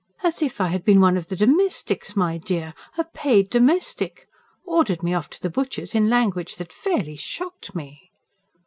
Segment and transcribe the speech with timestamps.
[0.23, 4.27] "As if I had been one of the domestics, my dear a paid domestic!
[4.65, 8.09] Ordered me off to the butcher's in language that fairly shocked me."